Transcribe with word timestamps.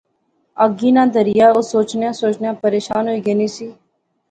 اگی 0.63 0.89
ناں 0.95 1.07
دریا، 1.15 1.47
او 1.53 1.59
سوچنیاں 1.73 2.13
سوچنیاں 2.21 2.55
پریشان 2.63 3.03
ہوئی 3.07 3.21
گینی 3.25 3.47
سی 3.55 3.67